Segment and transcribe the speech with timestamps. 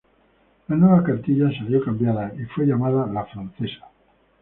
[0.67, 3.85] La nueva cartilla salió cambiada y fue llamada "la francesa".